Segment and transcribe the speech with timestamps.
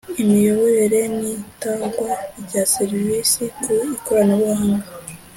[0.21, 2.11] imiyoborere n’itangwa
[2.43, 4.87] rya serivisi ku ikoranabuhanga